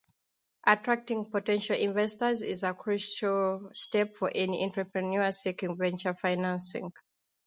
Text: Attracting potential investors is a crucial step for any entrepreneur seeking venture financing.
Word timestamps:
Attracting 0.65 1.25
potential 1.25 1.75
investors 1.75 2.41
is 2.41 2.63
a 2.63 2.73
crucial 2.73 3.69
step 3.71 4.15
for 4.15 4.31
any 4.33 4.63
entrepreneur 4.63 5.29
seeking 5.31 5.77
venture 5.77 6.15
financing. 6.15 6.91